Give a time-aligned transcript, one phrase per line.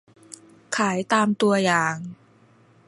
[0.77, 1.95] ขายตามตัวอย่าง